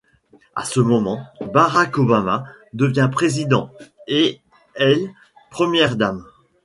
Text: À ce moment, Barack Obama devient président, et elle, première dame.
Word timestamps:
À 0.55 0.65
ce 0.65 0.79
moment, 0.79 1.23
Barack 1.53 1.99
Obama 1.99 2.45
devient 2.73 3.07
président, 3.11 3.71
et 4.07 4.41
elle, 4.73 5.11
première 5.51 5.95
dame. 5.95 6.25